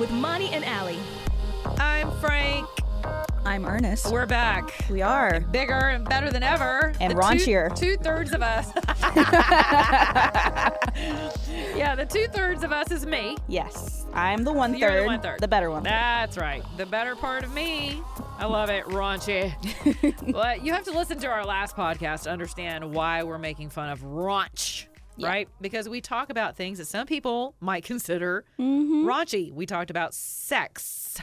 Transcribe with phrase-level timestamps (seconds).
[0.00, 0.98] With Moni and Ali.
[1.78, 2.66] I'm Frank.
[3.44, 4.10] I'm Ernest.
[4.10, 4.72] We're back.
[4.88, 5.40] We are.
[5.40, 6.94] Bigger and better than ever.
[7.00, 7.76] And The raunchier.
[7.76, 8.70] Two thirds of us.
[11.76, 13.36] yeah, the two thirds of us is me.
[13.46, 14.06] Yes.
[14.14, 15.38] I'm the one You're the one third.
[15.38, 15.82] The better one.
[15.82, 16.64] That's right.
[16.78, 18.02] The better part of me.
[18.38, 19.52] I love it, raunchy.
[20.32, 23.90] but you have to listen to our last podcast to understand why we're making fun
[23.90, 24.86] of raunch.
[25.20, 25.28] Yeah.
[25.28, 25.48] Right?
[25.60, 29.06] Because we talk about things that some people might consider Mm-hmm.
[29.08, 29.52] raunchy.
[29.52, 31.18] We talked about sex,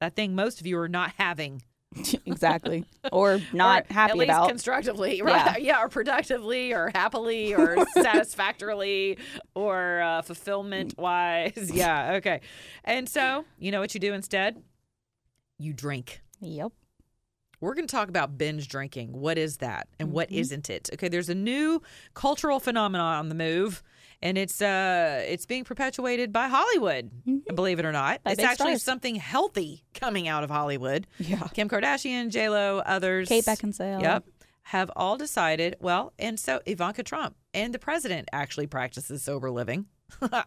[0.00, 1.62] that thing most of you are not having.
[2.26, 2.86] exactly.
[3.12, 4.48] Or not or happy at least about.
[4.48, 5.60] constructively, right?
[5.62, 5.82] Yeah.
[5.82, 9.18] or productively, or happily, or satisfactorily,
[9.54, 11.70] or uh, fulfillment wise.
[11.72, 12.40] Yeah, okay.
[12.84, 14.62] And so, you know what you do instead?
[15.58, 16.22] You drink.
[16.40, 16.72] yep.
[17.62, 19.12] We're going to talk about binge drinking.
[19.12, 20.38] What is that, and what Mm-hmm.
[20.40, 20.90] isn't it?
[20.94, 21.80] Okay, there's a new
[22.12, 23.82] cultural phenomenon on the move.
[24.24, 27.10] And it's uh it's being perpetuated by Hollywood,
[27.56, 28.16] believe it or not.
[28.18, 28.22] Mm-hmm.
[28.24, 28.82] By it's actually stars.
[28.84, 31.08] something healthy coming out of Hollywood.
[31.18, 31.48] Yeah.
[31.54, 33.28] Kim Kardashian, J Lo, others.
[33.28, 34.00] Kate Beckinsale.
[34.00, 34.24] Yep.
[34.66, 39.86] Have all decided, well, and so Ivanka Trump and the president actually practices sober living.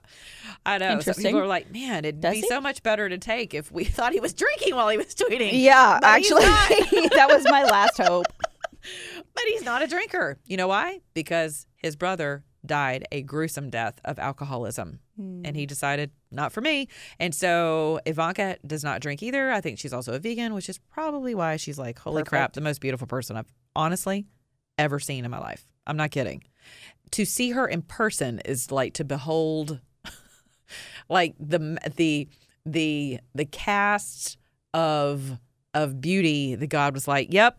[0.66, 1.00] I know.
[1.00, 2.48] Some people are like, man, it'd Does be he?
[2.48, 5.52] so much better to take if we thought he was drinking while he was tweeting.
[5.54, 6.44] Yeah, But actually,
[7.16, 8.28] that was my last hope.
[9.34, 10.38] But he's not a drinker.
[10.46, 11.00] You know why?
[11.14, 15.00] Because his brother died a gruesome death of alcoholism.
[15.18, 15.68] And he hmm.
[15.68, 16.90] decided, not for me.
[17.20, 19.50] And so Ivanka does not drink either.
[19.50, 22.62] I think she's also a vegan, which is probably why she's like, holy crap, the
[22.62, 24.26] most beautiful person I've honestly
[24.78, 25.66] ever seen in my life.
[25.88, 26.44] I'm not kidding.
[27.12, 29.80] To see her in person is like to behold
[31.10, 32.28] like the the
[32.66, 34.38] the the cast
[34.74, 35.38] of
[35.74, 37.58] of beauty the god was like yep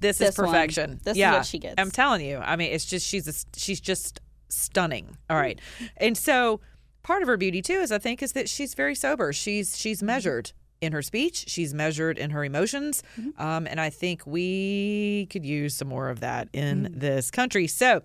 [0.00, 0.46] this, is This one.
[0.48, 1.74] perfection This is what she gets.
[1.78, 5.60] i'm telling you i mean it's just she's a, she's just stunning all right
[5.96, 6.60] and so
[7.02, 9.98] part of her beauty too is i think is that she's very sober she's she's
[9.98, 10.06] Mm-hmm.
[10.06, 13.42] measured in her speech she's measured in her emotions Mm-hmm.
[13.42, 16.98] um, and i think we could use some more of that in Mm-hmm.
[16.98, 18.02] this country so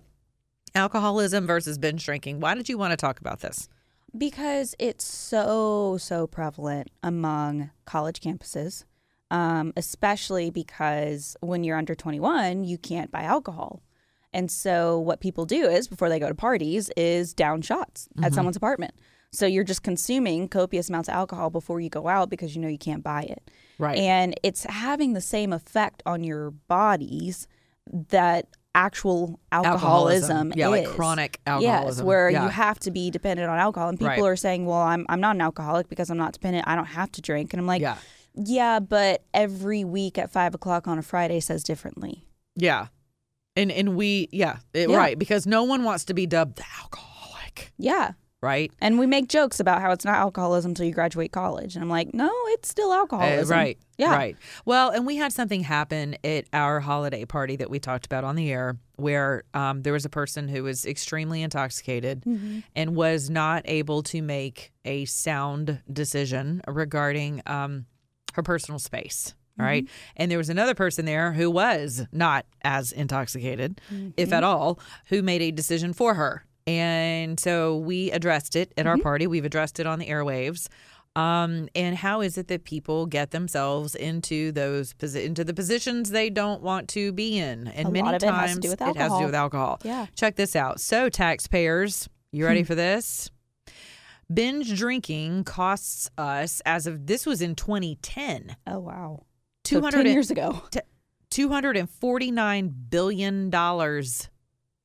[0.74, 3.68] alcoholism versus binge drinking why did you want to talk about this
[4.16, 8.84] Because it's so, so prevalent among college campuses,
[9.30, 13.82] um, especially because when you're under 21, you can't buy alcohol.
[14.32, 18.24] And so what people do is before they go to parties is down shots Mm-hmm.
[18.24, 18.94] at someone's apartment.
[19.32, 22.66] So you're just consuming copious amounts of alcohol before you go out because you know
[22.68, 23.48] you can't buy it.
[23.78, 23.96] Right.
[23.96, 27.46] And it's having the same effect on your bodies
[28.08, 30.90] that actual alcoholism, Yeah, like is.
[30.92, 32.06] chronic Yes, alcoholism.
[32.06, 32.44] where Yeah.
[32.44, 33.88] you have to be dependent on alcohol.
[33.88, 34.22] And people Right.
[34.22, 36.66] are saying, well, I'm, I'm not an alcoholic because I'm not dependent.
[36.68, 37.52] I don't have to drink.
[37.52, 37.96] And I'm like, Yeah.
[38.34, 42.24] yeah, but every week at five o'clock on a Friday says differently.
[42.54, 42.86] Yeah.
[43.56, 44.96] And and we yeah, it- Yeah.
[44.96, 48.12] right because no one wants to be dubbed the alcoholic, Yeah.
[48.42, 48.72] Right?
[48.80, 51.74] And we make jokes about how it's not alcoholism until you graduate college.
[51.74, 53.54] And I'm like, no, it's still Uh, alcoholism.
[53.56, 53.78] right.
[53.98, 54.14] Yeah.
[54.16, 54.36] Right.
[54.64, 58.34] Well, and we had something happen at our holiday party that we talked about on
[58.36, 62.60] the air where um, there was a person who was extremely intoxicated Mm-hmm.
[62.74, 67.84] and was not able to make a sound decision regarding um,
[68.34, 69.34] her personal space.
[69.58, 69.84] All right.
[69.84, 70.12] Mm-hmm.
[70.16, 74.10] And there was another person there who was not as intoxicated, Mm-hmm.
[74.16, 76.46] if at all, who made a decision for her.
[76.78, 79.02] And so we addressed it at our Mm-hmm.
[79.02, 79.26] party.
[79.26, 80.68] We've addressed it on the airwaves.
[81.16, 86.30] Um, and how is it that people get themselves into those into the positions they
[86.30, 87.66] don't want to be in?
[87.66, 89.34] And A many of it has times to do with it has to do with
[89.34, 89.80] alcohol.
[89.82, 90.06] Yeah.
[90.14, 90.80] Check this out.
[90.80, 93.28] So taxpayers, you ready for this?
[94.32, 98.54] Binge drinking costs us as of this was in 2010.
[98.68, 99.24] Oh, wow.
[99.64, 100.62] Two So 10 hundred years ago.
[101.30, 104.28] two hundred and forty nine billion dollars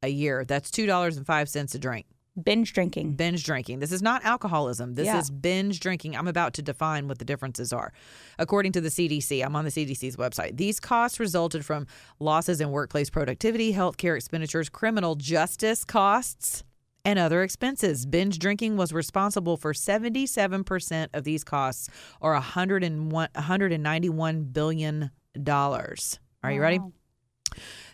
[0.06, 0.46] a year.
[0.46, 2.06] That's two dollars and five cents a drink.
[2.42, 3.14] Binge drinking.
[3.14, 3.80] Binge drinking.
[3.80, 4.96] This is not alcoholism.
[4.96, 5.20] This Yeah.
[5.20, 6.18] is binge drinking.
[6.18, 7.94] I'm about to define what the differences are.
[8.38, 10.58] According to the CDC, I'm on the CDC's website.
[10.58, 11.88] These costs resulted from
[12.20, 16.66] losses in workplace productivity, healthcare expenditures, criminal justice costs,
[17.06, 18.06] and other expenses.
[18.06, 21.88] Binge drinking was responsible for 77% of these costs,
[22.20, 25.12] or 101, 191 billion
[25.42, 26.20] dollars.
[26.44, 26.80] Are you ready?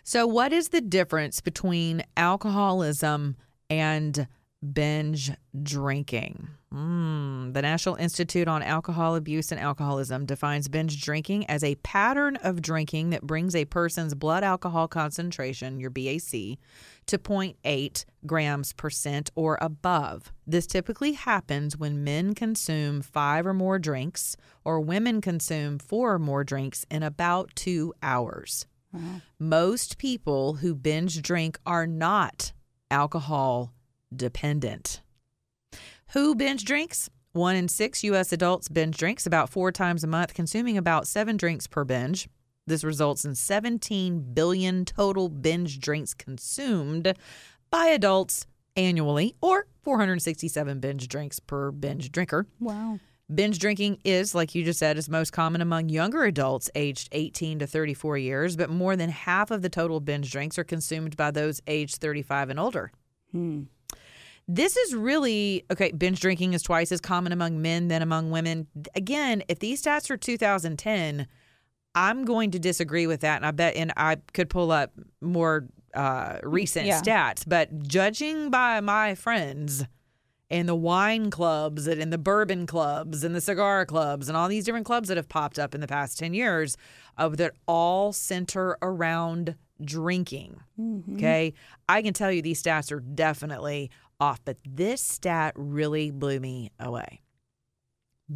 [0.02, 3.36] So, what is the difference between alcoholism
[3.70, 4.26] and
[4.62, 5.32] binge
[5.62, 6.48] drinking.
[6.72, 12.36] Mm, the National Institute on Alcohol Abuse and Alcoholism defines binge drinking as a pattern
[12.36, 16.58] of drinking that brings a person's blood alcohol concentration, your BAC,
[17.06, 20.32] to 0.8 grams percent or above.
[20.46, 26.18] This typically happens when men consume five or more drinks or women consume four or
[26.18, 28.66] more drinks in about two hours.
[29.38, 32.52] Most people who binge drink are not
[32.90, 33.72] alcohol
[34.14, 35.00] dependent.
[36.12, 37.08] Who binge drinks?
[37.32, 38.32] One in six U.S.
[38.32, 42.28] adults binge drinks about four times a month, consuming about seven drinks per binge.
[42.66, 47.14] This results in 17 billion total binge drinks consumed
[47.70, 48.46] by adults
[48.76, 52.46] annually, or 467 binge drinks per binge drinker.
[52.60, 53.00] Wow.
[53.34, 57.60] Binge drinking is, like you just said, is most common among younger adults aged 18
[57.60, 61.30] to 34 years, but more than half of the total binge drinks are consumed by
[61.30, 62.90] those aged 35 and older.
[64.48, 65.92] This is really okay.
[65.92, 68.66] Binge drinking is twice as common among men than among women.
[68.94, 71.26] Again, if these stats are 2010,
[71.94, 73.36] I'm going to disagree with that.
[73.36, 77.00] And I bet, and I could pull up more uh, recent Yeah.
[77.00, 79.84] stats, but judging by my friends
[80.52, 84.66] and the wine clubs and the bourbon clubs and the cigar clubs and all these
[84.66, 86.76] different clubs that have popped up in the past 10 years
[87.16, 90.60] of that all center around drinking.
[90.78, 91.16] Mm-hmm.
[91.16, 91.54] Okay.
[91.88, 93.90] I can tell you these stats are definitely
[94.20, 97.22] off, but this stat really blew me away.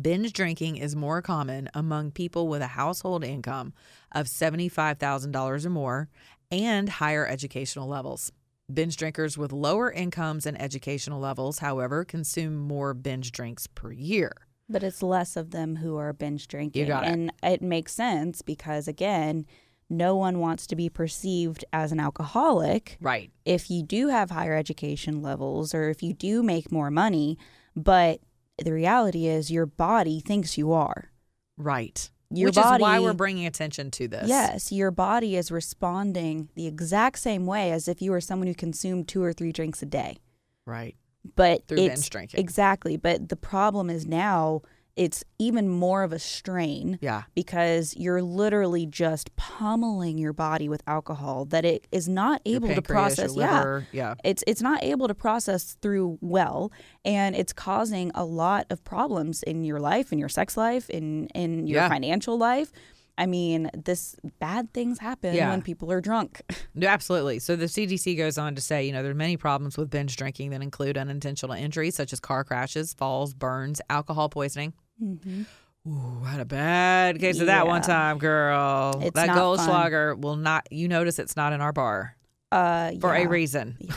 [0.01, 3.75] Binge drinking is more common among people with a household income
[4.13, 6.09] of $75,000 or more
[6.51, 8.33] and higher educational levels.
[8.73, 14.33] Binge drinkers with lower incomes and educational levels, however, consume more binge drinks per year.
[14.69, 16.89] But it's less of them who are binge drinking.
[16.89, 17.11] got it.
[17.11, 19.47] And it makes sense because, again,
[19.89, 23.31] no one wants to be perceived as an alcoholic Right.
[23.45, 27.39] if you do have higher education levels or if you do make more money.
[27.77, 28.21] But
[28.59, 31.13] the reality is, your body thinks you are.
[31.57, 32.11] Right.
[32.31, 34.29] Your Which is why we're bringing attention to this.
[34.29, 38.55] Yes, your body is responding the exact same way as if you were someone who
[38.55, 40.19] consumed two or three drinks a day.
[40.67, 40.97] Right.
[41.37, 42.41] But Through it's binge drinking.
[42.41, 42.97] exactly.
[42.97, 44.63] But the problem is now
[44.97, 47.25] it's even more of a strain Yeah.
[47.35, 52.81] because you're literally just pummeling your body with alcohol that it is not able to
[52.83, 53.37] process.
[53.37, 54.15] your yeah, liver, yeah.
[54.25, 56.73] it's it's not able to process through well,
[57.05, 61.27] and it's causing a lot of problems in your life, in your sex life, in
[61.29, 61.89] in your Yeah.
[61.89, 62.73] financial life.
[63.19, 65.49] I mean, this bad things happen Yeah.
[65.51, 66.41] when people are drunk.
[66.75, 67.39] No, absolutely.
[67.39, 70.15] So the CDC goes on to say, you know, there are many problems with binge
[70.17, 74.75] drinking that include unintentional injuries such as car crashes, falls, burns, alcohol poisoning.
[75.03, 77.91] Ooh, I had a bad case of that one Mm-hmm.
[77.91, 78.99] Time, girl.
[79.03, 80.67] It's that Goldschlager will not.
[80.71, 82.17] You notice it's not in our bar
[82.51, 83.25] Uh, for yeah.
[83.25, 83.79] a reason.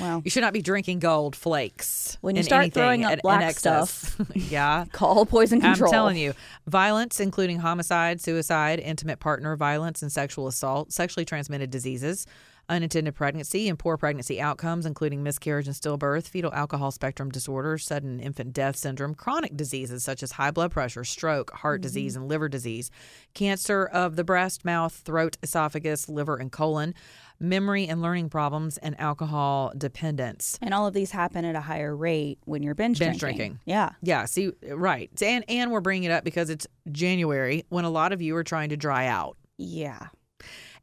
[0.00, 2.18] Well, You should not be drinking gold flakes.
[2.20, 4.14] When you start throwing up in- in black excess.
[4.34, 4.84] yeah.
[4.92, 5.88] call poison control.
[5.88, 6.34] I'm telling you,
[6.66, 12.26] violence, including homicide, suicide, intimate partner violence, and sexual assault, sexually transmitted diseases,
[12.68, 18.20] unintended pregnancy, and poor pregnancy outcomes, including miscarriage and stillbirth, fetal alcohol spectrum disorder, sudden
[18.20, 21.82] infant death syndrome, chronic diseases such as high blood pressure, stroke, heart mm-hmm.
[21.82, 22.90] disease, and liver disease,
[23.34, 26.94] cancer of the breast, mouth, throat, esophagus, liver, and colon.
[27.38, 30.58] Memory and learning problems and alcohol dependence.
[30.62, 33.36] And all of these happen at a higher rate when you're binge, Binge drinking.
[33.36, 33.60] drinking.
[33.66, 33.90] Yeah.
[34.00, 35.10] Yeah, see, right.
[35.20, 38.44] And and we're bringing it up because it's January when a lot of you are
[38.44, 39.36] trying to dry out.
[39.58, 40.06] Yeah.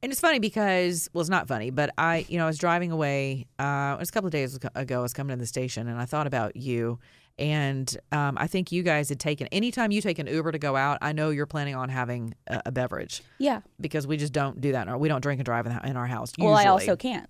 [0.03, 2.91] And it's funny because well, it's not funny, but I, you know, I was driving
[2.91, 3.47] away.
[3.57, 4.99] Uh, it was a couple of days ago.
[4.99, 6.99] I was coming to the station, and I thought about you.
[7.39, 9.47] And um, I think you guys had taken.
[9.47, 12.63] Anytime you take an Uber to go out, I know you're planning on having a,
[12.67, 13.61] a beverage Yeah.
[13.81, 14.83] because we just don't do that.
[14.83, 16.33] In our, we don't drink and drive in, the, in our house.
[16.37, 17.27] Well, I also can't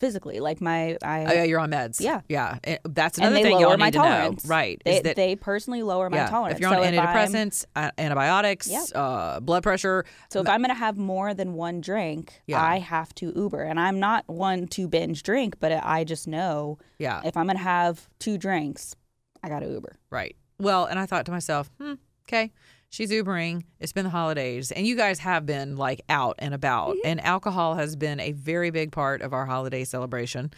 [0.00, 0.40] physically.
[0.40, 2.00] Like my, I Oh, yeah, you're on meds.
[2.00, 2.20] Yeah.
[2.28, 2.58] yeah.
[2.64, 4.42] Eh, That's and another they thing lower y'all my need tolerance.
[4.42, 4.54] to know.
[4.54, 4.82] Right?
[4.84, 6.54] They, is that they personally lower my yeah, tolerance.
[6.56, 8.82] If you're on so antidepressants, uh, antibiotics, Yep.
[8.94, 12.62] uh, blood pressure, So if I'm going to have more than one drink, Yeah.
[12.62, 13.62] I have to Uber.
[13.62, 17.56] And I'm not one to binge drink, but I just know yeah, if I'm going
[17.56, 18.94] to have two drinks,
[19.42, 19.96] I got to Uber.
[20.10, 20.34] right.
[20.60, 21.94] Well, and I thought to myself, hmm,
[22.26, 22.50] okay,
[22.90, 23.64] she's Ubering.
[23.80, 27.06] It's been the holidays, and you guys have been like out and about, Mm-hmm.
[27.06, 30.50] and alcohol has been a very big part of our holiday celebration.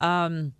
[0.00, 0.52] Um,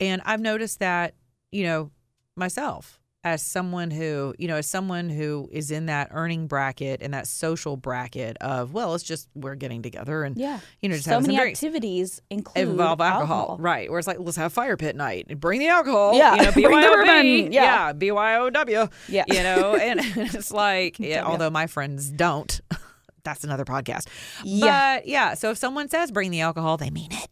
[0.00, 1.14] and I've noticed that,
[1.50, 1.90] you know,
[2.36, 7.12] myself as someone who, you know, as someone who is in that earning bracket and
[7.12, 10.60] that social bracket of, well, it's just we're getting together and Yeah.
[10.80, 13.56] you know, just so many activities include involve alcohol.
[13.58, 13.90] right?
[13.90, 16.14] Where it's like, let's have fire pit night and bring the alcohol.
[16.14, 16.36] Yeah.
[16.36, 17.52] you know, Bring the bourbon.
[17.52, 17.88] Yeah.
[17.88, 18.90] yeah, BYOW.
[19.08, 19.24] Yeah.
[19.26, 19.98] you know, and
[20.34, 22.60] it's like, yeah, although my friends don't,
[23.24, 24.06] that's another podcast.
[24.44, 24.98] Yeah.
[24.98, 25.34] but yeah.
[25.34, 27.28] So if someone says bring the alcohol, they mean it.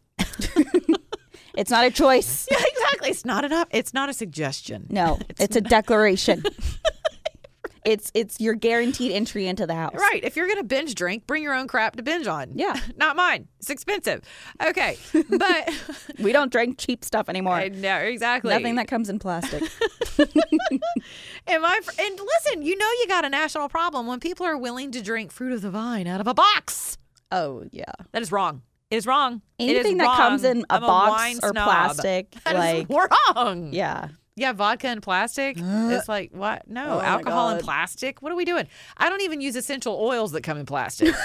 [1.56, 2.48] It's not a choice.
[2.50, 2.58] Yeah,
[3.04, 3.10] exactly.
[3.10, 3.68] It's not enough.
[3.70, 4.86] It's not a suggestion.
[4.90, 6.42] No, it's, a declaration.
[7.84, 9.94] it's it's your guaranteed entry into the house.
[9.94, 10.22] Right.
[10.24, 12.52] If you're going to binge drink, bring your own crap to binge on.
[12.54, 12.78] Yeah.
[12.96, 13.48] Not mine.
[13.60, 14.22] It's expensive.
[14.64, 14.96] Okay.
[15.28, 15.70] But
[16.18, 17.54] We don't drink cheap stuff anymore.
[17.54, 18.52] I know exactly.
[18.52, 19.62] Nothing that comes in plastic.
[21.46, 24.56] And my fr- and listen, you know you got a national problem when people are
[24.56, 26.96] willing to drink fruit of the vine out of a box.
[27.30, 27.92] oh yeah.
[28.12, 28.62] That is wrong.
[28.90, 29.42] It is wrong.
[29.58, 31.64] It is Anything that comes in a I'm box wine or snob.
[31.64, 33.72] plastic, That like wrong.
[33.72, 34.08] yeah.
[34.36, 35.56] Yeah, vodka and plastic.
[35.60, 36.68] it's like what?
[36.68, 38.20] No, Oh alcohol and plastic.
[38.20, 38.66] What are we doing?
[38.96, 41.14] I don't even use essential oils that come in plastic.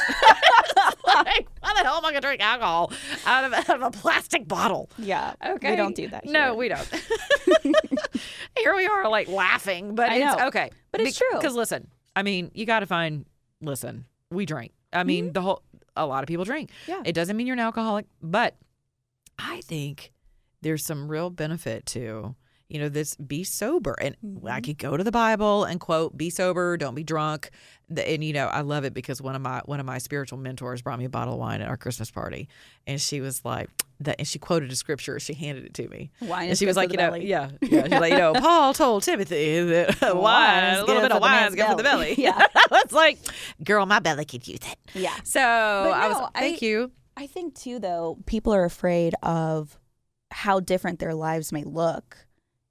[1.08, 2.92] like, why the hell am I gonna drink alcohol
[3.26, 4.90] out of, out of a plastic bottle?
[4.98, 5.34] Yeah.
[5.46, 6.26] Okay, We don't do that.
[6.26, 6.88] No, we don't.
[8.58, 10.48] Here we are, like laughing, but I it's know.
[10.48, 10.70] okay.
[10.92, 11.28] But it's true.
[11.34, 13.26] Because listen, I mean, you got to find.
[13.62, 14.72] Listen, we drink.
[14.94, 15.34] I mean, mm-hmm.
[15.34, 15.64] the whole.
[16.00, 16.72] A lot of people drink.
[16.88, 17.02] Yeah.
[17.06, 18.56] It doesn't mean you're an alcoholic, but
[19.38, 20.12] I think
[20.62, 22.36] there's some real benefit to
[22.70, 24.48] you know this be sober and Mm-hmm.
[24.48, 27.50] i could go to the bible and quote be sober don't be drunk
[28.06, 30.82] and you know i love it because one of my one of my spiritual mentors
[30.82, 32.48] brought me a bottle of wine at our christmas party
[32.86, 36.12] and she was like that and she quoted a scripture she handed it to me
[36.22, 37.28] Wine and she was like you know belly.
[37.28, 41.12] yeah yeah she's like you know paul told timothy that wine, Wine a little bit
[41.12, 42.16] of wine is good for the belly.
[42.18, 42.40] Yeah.
[42.72, 43.18] it's like
[43.64, 45.16] girl my belly could use it Yeah.
[45.24, 49.78] so i was no, thank I- you I think too though, people are afraid of
[50.32, 52.16] how different their lives may look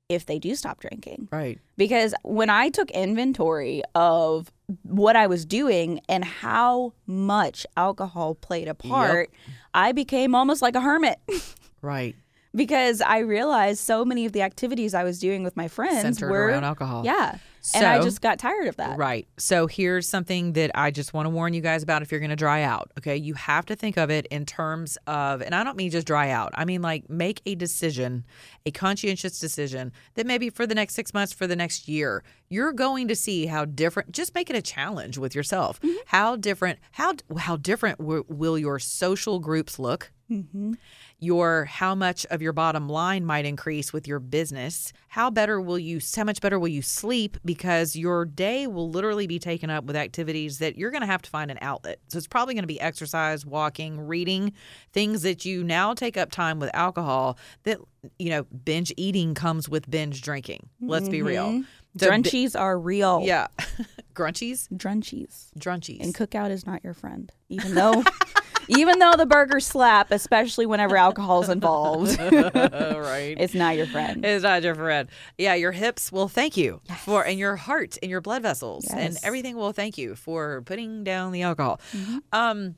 [0.09, 1.29] if they do stop drinking.
[1.31, 4.50] right Because when I took inventory of
[4.83, 9.31] what I was doing and how much alcohol played a part,
[9.75, 11.19] I became almost like a hermit
[11.83, 12.17] right
[12.55, 16.31] because I realized so many of the activities I was doing with my friends Centered
[16.31, 17.05] were around alcohol.
[17.05, 17.38] Yeah.
[17.75, 18.99] And I just got tired of that.
[18.99, 19.27] Right.
[19.37, 22.31] So here's something that I just want to warn you guys about if you're going
[22.31, 22.91] to dry out.
[22.99, 23.17] Okay.
[23.17, 26.31] You have to think of it in terms of, and I don't mean just dry
[26.31, 28.25] out, I mean like make a decision,
[28.67, 32.73] a conscientious decision that maybe for the next six months, for the next year, you're
[32.73, 35.81] going to see how different, just make it a challenge with yourself.
[35.81, 35.97] Mm-hmm.
[36.07, 40.12] How different, how, how different w- will your social groups look?
[40.31, 40.75] Mm-hmm.
[41.21, 44.93] Your how much of your bottom line might increase with your business.
[45.09, 47.37] How better will you how much better will you sleep?
[47.45, 51.23] Because your day will literally be taken up with activities that you're going to have
[51.23, 51.99] to find an outlet.
[52.09, 54.53] So it's probably going to be exercise walking reading
[54.93, 57.79] things that you now take up time with alcohol that
[58.19, 60.69] you know binge eating comes with binge drinking.
[60.81, 61.49] Let's be real.
[61.49, 61.63] Mm-hmm.
[61.99, 63.23] So bi- Drunchies are real.
[63.25, 63.49] yeah.
[64.15, 64.69] Grunchies?
[64.73, 65.51] Drunchies.
[65.59, 66.01] drunchies.
[66.03, 68.03] And cookout is not your friend, even though,
[68.69, 72.19] even though the burgers slap, especially whenever alcohol's involved.
[72.21, 74.25] right it's not your friend.
[74.25, 75.09] It's not your friend.
[75.37, 79.17] Yeah, your hips will thank you for, and your heart and your blood vessels and
[79.23, 81.81] everything will thank you for putting down the alcohol.
[81.93, 82.19] Mm-hmm.
[82.33, 82.75] Um,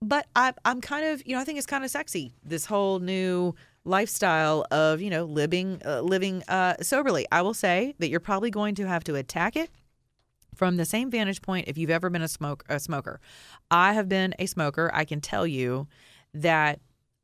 [0.00, 3.00] but I, I'm kind of, you know, I think it's kind of sexy this whole
[3.00, 3.54] new
[3.84, 7.26] lifestyle of, you know, living, uh, living uh, soberly.
[7.32, 9.70] I will say that you're probably going to have to attack it
[10.58, 13.20] from the same vantage point if you've ever been a smoke a smoker.
[13.70, 14.90] I have been a smoker.
[14.92, 15.86] I can tell you
[16.34, 16.80] that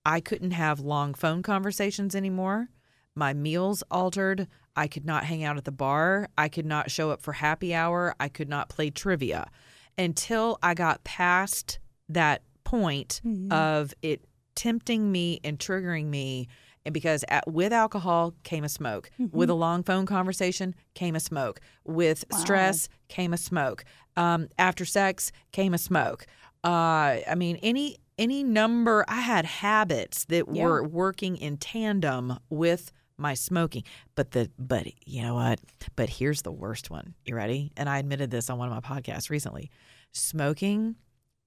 [0.06, 2.68] I couldn't have long phone conversations anymore.
[3.16, 4.46] My meals altered.
[4.76, 6.28] I could not hang out at the bar.
[6.38, 8.14] I could not show up for happy hour.
[8.20, 9.50] I could not play trivia
[9.98, 13.52] until I got past that point mm-hmm.
[13.52, 14.24] of it
[14.54, 16.48] tempting me and triggering me
[16.84, 19.10] and because at, with alcohol came a smoke.
[19.32, 21.60] With a long phone conversation came a smoke.
[21.84, 23.84] With stress came a smoke.
[24.16, 26.26] Um, after sex came a smoke.
[26.62, 30.64] Uh, i mean any any number i had habits that Yeah.
[30.64, 33.84] were working in tandem with my smoking.
[34.14, 35.60] But the but you know what?
[35.96, 37.14] But here's the worst one.
[37.24, 37.70] You ready?
[37.76, 39.70] And i admitted this on one of my podcasts recently.
[40.12, 40.96] Smoking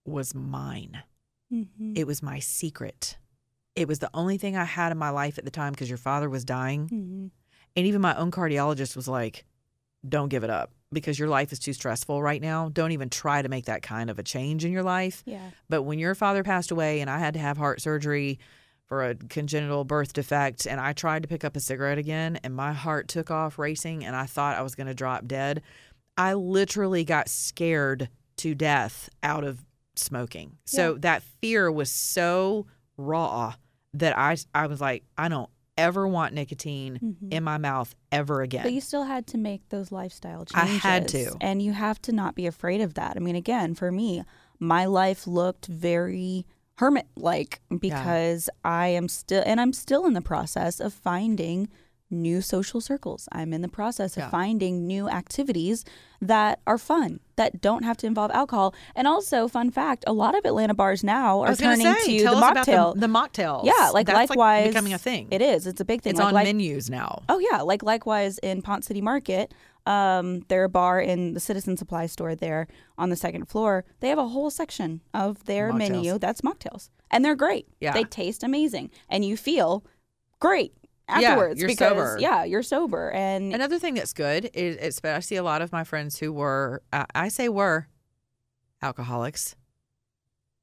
[0.05, 1.01] was mine.
[1.51, 1.93] Mm-hmm.
[1.95, 3.17] it was my secret.
[3.77, 5.97] It was the only thing I had in my life at the time because your
[5.97, 6.85] father was dying.
[6.85, 7.27] Mm-hmm.
[7.75, 9.45] And even my own cardiologist was like,
[10.07, 12.69] don't give it up because your life is too stressful right now.
[12.69, 15.23] Don't even try to make that kind of a change in your life.
[15.25, 15.51] Yeah.
[15.69, 18.39] But when your father passed away and I had to have heart surgery
[18.85, 22.55] for a congenital birth defect and I tried to pick up a cigarette again and
[22.55, 25.61] my heart took off racing and I thought I was going to drop dead,
[26.17, 29.65] I literally got scared to death out of
[29.95, 30.57] smoking.
[30.65, 32.65] So that fear was so
[32.95, 33.55] raw
[33.93, 37.31] that I I was like I don't ever want nicotine mm-hmm.
[37.31, 38.63] in my mouth ever again.
[38.63, 40.83] But you still had to make those lifestyle changes.
[40.83, 41.35] I had to.
[41.39, 43.15] And you have to not be afraid of that.
[43.15, 44.23] I mean, again, for me,
[44.59, 46.45] my life looked very
[46.77, 51.69] hermit like because I am still, and I'm still in the process of finding
[52.09, 53.27] new social circles.
[53.31, 54.29] I'm in the process of Yeah.
[54.29, 55.83] finding new activities
[56.21, 58.73] that are fun, that don't have to involve alcohol.
[58.95, 62.35] And also, fun fact, a lot of Atlanta bars now are turning say, to the
[62.35, 62.93] mocktail.
[62.93, 63.65] the, the mocktails.
[63.65, 65.27] yeah, like That's likewise becoming a thing.
[65.31, 65.67] It is.
[65.67, 66.11] It's a big thing.
[66.11, 67.23] It's like, on like- menus now.
[67.29, 69.53] Oh yeah, like likewise in Ponce City Market,
[69.85, 74.17] um, their bar in the Citizen Supply store there on the second floor, they have
[74.17, 75.77] a whole section of their Mocktails.
[75.77, 77.67] menu that's mocktails, and they're great.
[77.81, 77.91] Yeah.
[77.93, 79.83] they taste amazing, and you feel
[80.39, 80.73] great
[81.09, 82.17] Yeah, you're because sober.
[82.19, 85.61] yeah, you're sober, and Another thing that's good is, is but I see a lot
[85.61, 87.87] of my friends who were, uh, I say were,
[88.81, 89.55] alcoholics.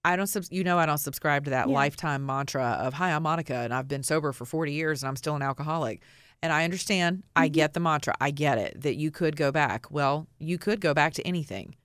[0.05, 1.75] I don't, subs- you know, I don't subscribe to that Yeah.
[1.75, 5.17] lifetime mantra of "Hi, I'm Monica, and I've been sober for 40 years, and I'm
[5.17, 6.03] still an alcoholic."
[6.43, 7.53] And I understand, I Mm-hmm.
[7.55, 9.91] get the mantra, I get it that you could go back.
[9.91, 11.77] Well, you could go back to anything.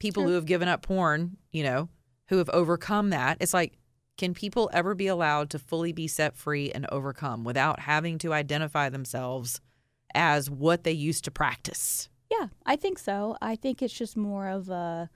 [0.00, 1.88] People who have given up porn, you know,
[2.28, 3.36] who have overcome that.
[3.40, 3.77] It's like,
[4.18, 8.34] can people ever be allowed to fully be set free and overcome without having to
[8.34, 9.62] identify themselves
[10.14, 12.10] as what they used to practice?
[12.30, 13.36] yeah, I think so.
[13.40, 15.10] I think it's just more of a,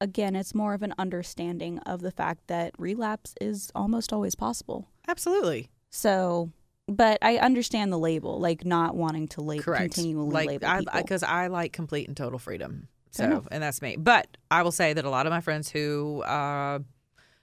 [0.00, 4.88] again, it's more of an understanding of the fact that relapse is almost always possible.
[5.06, 5.70] Absolutely.
[5.90, 6.50] So,
[6.88, 9.94] but I understand the label, like not wanting to label Correct.
[9.94, 11.02] continually like, label I.
[11.02, 12.88] Because I, like complete and total freedom.
[13.10, 13.96] So, and that's me.
[13.96, 16.80] But I will say that a lot of my friends who uh,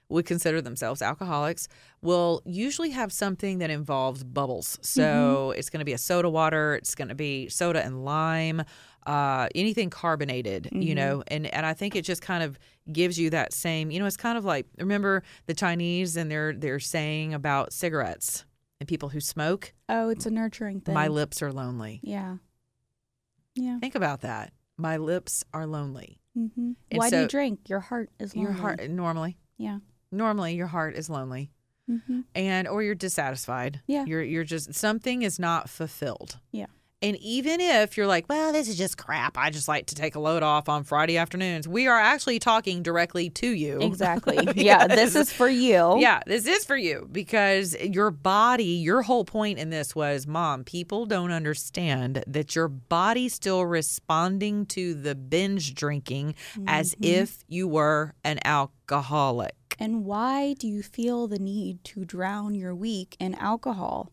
[0.08, 1.66] would consider themselves alcoholics
[2.02, 4.78] will usually have something that involves bubbles.
[4.82, 5.58] So Mm-hmm.
[5.58, 8.62] it's going to be a soda water, it's going to be soda and lime,
[9.06, 10.82] uh, anything carbonated, Mm-hmm.
[10.82, 12.58] you know, and, and I think it just kind of
[12.92, 16.52] gives you that same, you know, it's kind of like remember the Chinese and they're
[16.52, 18.44] they're saying about cigarettes
[18.80, 20.94] and people who smoke, oh, it's a nurturing thing.
[20.94, 22.00] my lips are lonely.
[22.02, 22.36] Yeah.
[23.54, 23.78] Yeah.
[23.78, 24.52] Think about that.
[24.76, 26.20] My lips are lonely.
[26.36, 26.72] Mm-hmm.
[26.92, 27.68] Why do you drink?
[27.68, 28.50] Your heart is lonely.
[28.50, 29.78] Your heart normally, Yeah.
[30.16, 31.50] Normally your heart is lonely,
[31.90, 32.20] Mm-hmm.
[32.34, 33.80] and or you're dissatisfied.
[33.86, 34.04] Yeah.
[34.06, 36.38] you're you're just something is not fulfilled.
[36.50, 36.66] Yeah.
[37.02, 39.36] And even if you're like, well, this is just crap.
[39.36, 41.68] I just like to take a load off on Friday afternoons.
[41.68, 43.80] We are actually talking directly to you.
[43.82, 44.38] Exactly.
[44.56, 44.86] Yeah.
[44.86, 45.96] This is for you.
[45.98, 50.64] Yeah, this is for you because your body, your whole point in this was, mom,
[50.64, 56.34] people don't understand that your body's still responding to the binge drinking
[56.66, 57.04] as Mm-hmm.
[57.04, 59.54] if you were an alcoholic.
[59.78, 64.12] And why do you feel the need to drown your week in alcohol?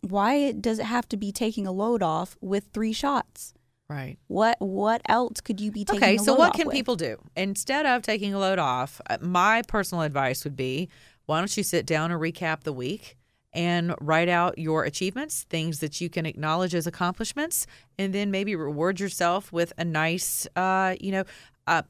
[0.00, 3.54] Why does it have to be taking a load off with three shots?
[3.88, 4.18] Right.
[4.26, 6.02] What what else could you be taking?
[6.02, 6.74] Okay, so what can with?
[6.74, 7.18] people do?
[7.36, 10.88] Instead of taking a load off, uh, my personal advice would be
[11.26, 13.16] why don't you sit down and recap the week
[13.52, 17.66] and write out your achievements, things that you can acknowledge as accomplishments,
[17.98, 21.24] and then maybe reward yourself with a nice, uh, you know,
[21.66, 21.82] uh,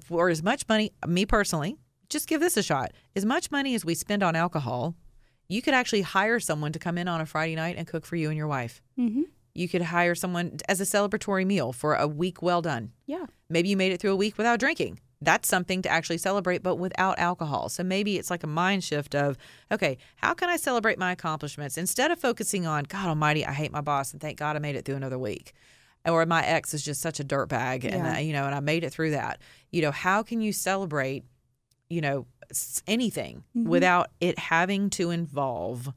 [0.00, 1.76] for as much money, me personally,
[2.08, 2.92] just give this a shot.
[3.14, 4.94] As much money as we spend on alcohol,
[5.48, 8.16] you could actually hire someone to come in on a Friday night and cook for
[8.16, 8.82] you and your wife.
[8.98, 9.22] Mm-hmm.
[9.54, 12.92] You could hire someone as a celebratory meal for a week well done.
[13.06, 13.26] Yeah.
[13.48, 15.00] Maybe you made it through a week without drinking.
[15.22, 17.70] That's something to actually celebrate, but without alcohol.
[17.70, 19.38] So maybe it's like a mind shift of,
[19.72, 23.72] okay, how can I celebrate my accomplishments instead of focusing on, God Almighty, I hate
[23.72, 25.54] my boss, and thank God I made it through another week,
[26.04, 28.16] or my ex is just such a dirtbag, and Yeah.
[28.16, 29.40] uh, you know, and I made it through that.
[29.72, 31.24] You know, how can you celebrate,
[31.88, 32.26] you know,
[32.86, 33.68] anything Mm-hmm.
[33.68, 35.92] without it having to involve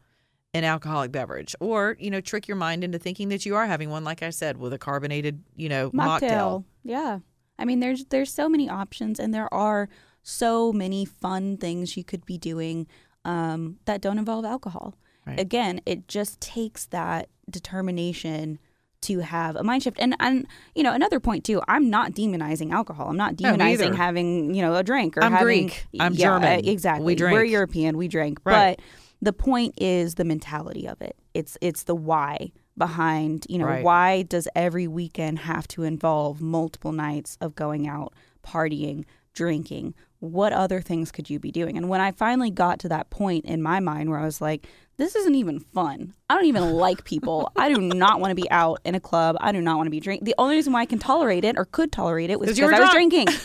[0.53, 3.89] an alcoholic beverage, or you know, trick your mind into thinking that you are having
[3.89, 6.63] one, like I said, with a carbonated, you know, mocktail.
[6.83, 7.19] Yeah.
[7.59, 9.89] I mean, there's there's so many options, and there are
[10.23, 12.87] so many fun things you could be doing
[13.25, 14.95] um, that don't involve alcohol.
[15.27, 15.39] Right.
[15.39, 18.57] Again, it just takes that determination
[19.01, 19.97] to have a mind shift.
[19.99, 23.09] And and you know, another point too, I'm not demonizing alcohol.
[23.09, 23.95] I'm not demonizing either.
[23.95, 25.67] having you know a drink or I'm having.
[25.67, 25.85] Greek.
[25.99, 26.67] I'm yeah, uh, German.
[26.67, 27.15] Exactly.
[27.15, 27.43] We We're.
[27.43, 27.97] European.
[27.97, 28.39] We drink.
[28.43, 28.77] Right.
[28.77, 28.85] But
[29.21, 31.15] the point is the mentality of it.
[31.33, 33.83] It's it's the why behind you know Right.
[33.83, 40.53] why does every weekend have to involve multiple nights of going out partying drinking what
[40.53, 43.61] other things could you be doing and when i finally got to that point in
[43.61, 44.65] my mind where i was like
[44.99, 46.13] this isn't even fun.
[46.29, 47.51] I don't even like people.
[47.55, 49.37] I do not want to be out in a club.
[49.39, 51.57] I do not want to be drinking the only reason why i can tolerate it
[51.57, 53.27] or could tolerate it was because i was drinking.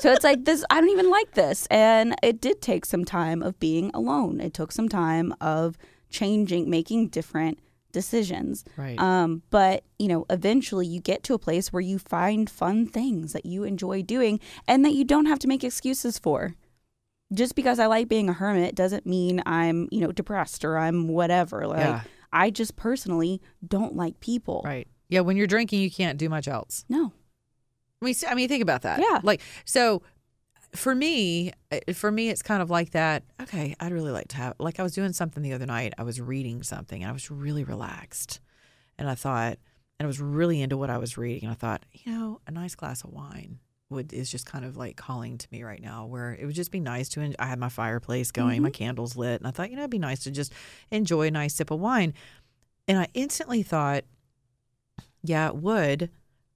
[0.00, 1.66] So it's like this i don't even like this.
[1.66, 4.40] And it did take some time of being alone.
[4.40, 5.78] It took some time of
[6.10, 7.58] changing making different
[7.92, 8.64] decisions.
[8.76, 8.98] Right.
[8.98, 13.32] um, but you know eventually you get to a place where you find fun things
[13.32, 16.54] that you enjoy doing and that you don't have to make excuses for
[17.32, 21.08] just because i like being a hermit doesn't mean i'm you know depressed or i'm
[21.08, 22.00] whatever like Yeah.
[22.32, 24.86] i just personally don't like people Right.
[25.08, 25.20] Yeah.
[25.20, 26.84] When you're drinking, you can't do much else.
[26.88, 27.12] no
[28.00, 28.98] I mean, I mean, think about that.
[28.98, 29.20] Yeah.
[29.22, 30.02] Like, so
[30.74, 33.22] for me, uh, for me, it's kind of like that.
[33.40, 34.54] Okay, I'd really like to have.
[34.58, 35.92] Like I was doing something the other night.
[35.98, 38.40] I was reading something, and I was really relaxed,
[38.98, 39.58] and I thought,
[40.00, 42.50] and I was really into what I was reading, and I thought, you know, a
[42.50, 43.58] nice glass of wine
[43.92, 46.06] would is just kind of like calling to me right now.
[46.06, 47.20] Where it would just be nice to.
[47.20, 49.90] en- I had my fireplace going, my candles lit, and I thought, you know, it'd
[49.90, 50.52] be nice to just
[50.90, 52.14] enjoy a nice sip of wine,
[52.88, 54.04] and I instantly thought,
[55.22, 56.10] yeah, it would.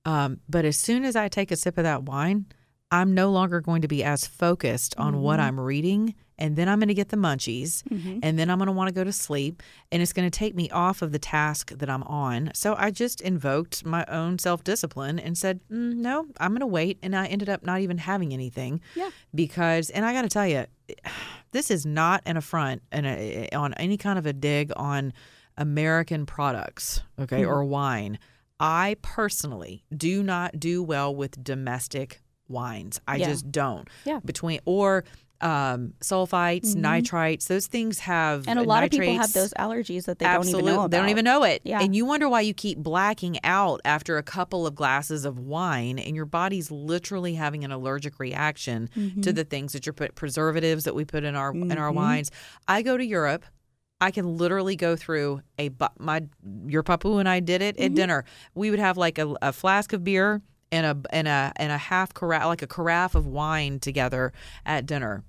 [0.05, 2.47] Um, but as soon as I take a sip of that wine,
[2.91, 5.49] I'm no longer going to be as focused on what mm-hmm.
[5.49, 6.15] I'm reading.
[6.39, 7.83] And then I'm going to get the munchies.
[7.85, 8.19] Mm-hmm.
[8.23, 9.63] And then I'm going to want to go to sleep.
[9.91, 12.51] And it's going to take me off of the task that I'm on.
[12.55, 16.67] So I just invoked my own self discipline and said, mm, no, I'm going to
[16.67, 16.99] wait.
[17.03, 18.81] And I ended up not even having anything.
[18.95, 19.11] Yeah.
[19.35, 20.67] Because, and I got to tell you,
[21.53, 25.13] this is not an affront and a, on any kind of a dig on
[25.57, 27.51] American products, okay, mm-hmm.
[27.51, 28.19] or wine.
[28.61, 33.01] I personally do not do well with domestic wines.
[33.09, 33.27] I Yeah.
[33.31, 33.89] just don't.
[34.05, 34.21] Yeah.
[34.25, 35.05] Between or
[35.43, 40.19] um, sulfites, nitrites, those things have And a lot of people have those allergies that
[40.19, 40.53] they Absolutely.
[40.53, 40.91] don't even know about.
[40.93, 41.61] They don't even know it.
[41.63, 41.83] Yeah.
[41.83, 45.99] And you wonder why you keep blacking out after a couple of glasses of wine
[45.99, 49.21] and your body's literally having an allergic reaction Mm-hmm.
[49.21, 52.31] to the things that you're put preservatives that we put in our in our wines.
[52.67, 53.45] I go to Europe.
[54.01, 56.23] I can literally go through a my
[56.67, 57.85] your papu and I did it Mm-hmm.
[57.85, 58.25] at dinner.
[58.55, 60.41] We would have like a, a flask of beer
[60.73, 64.33] and a and a and a half carafe like a carafe of wine together
[64.65, 65.25] at dinner.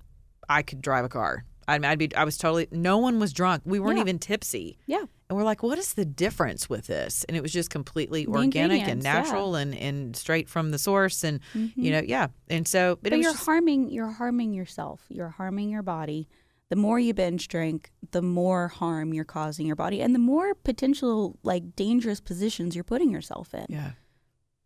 [0.48, 1.44] I could drive a car.
[1.66, 3.62] I'd, I'd be I was totally no one was drunk.
[3.66, 4.02] We weren't Yeah.
[4.04, 4.78] even tipsy.
[4.86, 5.04] Yeah.
[5.28, 7.24] And we're like, what is the difference with this?
[7.24, 8.72] And it was just completely The organic and
[9.02, 9.12] ingredients, yeah.
[9.16, 9.24] Mm-hmm.
[9.24, 11.22] natural and, and straight from the source.
[11.22, 12.28] And, you know, yeah.
[12.48, 15.04] And so, but, But you're just, harming you're harming yourself.
[15.10, 16.30] You're harming your body.
[16.70, 20.54] The more you binge drink, the more harm you're causing your body and the more
[20.54, 23.66] potential like dangerous positions you're putting yourself in.
[23.68, 23.90] yeah.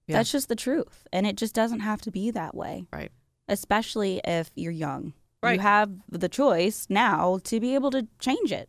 [0.07, 0.17] Yeah.
[0.17, 1.07] That's just the truth.
[1.13, 2.87] And it just doesn't have to be that way.
[2.93, 3.13] Right.
[3.49, 5.15] Especially if you're young.
[5.43, 5.55] Right.
[5.55, 8.69] You have the choice now to be able to change it.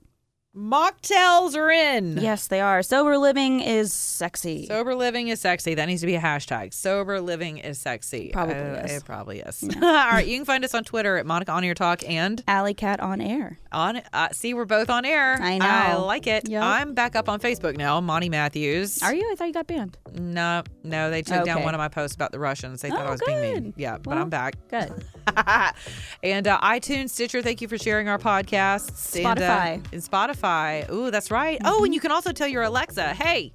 [0.55, 2.17] Mocktails are in.
[2.17, 2.83] Yes, they are.
[2.83, 4.67] Sober living is sexy.
[4.67, 5.73] Sober living is sexy.
[5.73, 6.75] That needs to be a hashtag.
[6.75, 8.29] Sober living is sexy.
[8.31, 8.97] Probably Uh, is.
[8.97, 9.63] It probably is.
[9.75, 10.27] All right.
[10.27, 13.19] You can find us on Twitter at Monica On Air Talk and Ali Cat on
[13.19, 13.57] air.
[13.71, 13.99] on.
[14.13, 15.39] Uh, see, we're both on air.
[15.41, 15.65] I know.
[15.65, 16.47] I like it.
[16.47, 16.61] Yep.
[16.63, 17.99] I'm back up on Facebook now.
[17.99, 19.01] Moni Matthews.
[19.01, 19.27] Are you?
[19.31, 19.97] I thought you got banned.
[20.13, 21.09] No, no.
[21.09, 22.81] They took down one of my posts about the Russians.
[22.83, 23.63] They thought Oh, I was being mean.
[23.71, 23.73] good.
[23.77, 24.53] Yeah, but I'm back.
[24.69, 25.03] Good.
[26.23, 29.15] and uh, iTunes, Stitcher, thank you for sharing our podcasts.
[29.17, 29.81] And, uh, Spotify.
[29.81, 29.93] Mm-hmm.
[29.95, 30.42] and Spotify.
[30.43, 30.89] Spotify.
[30.91, 31.57] Ooh, that's right.
[31.59, 31.67] Mm-hmm.
[31.67, 31.93] Oh, and mm-hmm.
[31.93, 33.53] you can also tell your Alexa, hey,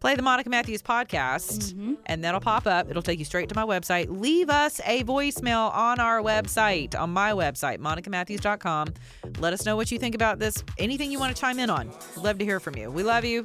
[0.00, 1.94] play the Monica Matthews podcast, mm-hmm.
[2.06, 2.90] and that'll pop up.
[2.90, 4.06] It'll take you straight to my website.
[4.08, 8.94] Leave us a voicemail on our website, on my website, monicamatthews.com.
[9.38, 10.62] Let us know what you think about this.
[10.78, 11.90] Anything you want to chime in on.
[12.16, 12.90] Love to hear from you.
[12.90, 13.44] We love you.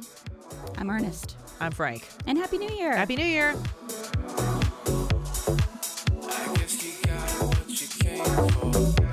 [0.78, 1.36] I'm Ernest.
[1.60, 2.06] I'm Frank.
[2.26, 2.96] And Happy New Year.
[2.96, 3.54] Happy New Year.
[6.26, 9.03] I guess you got what you came for.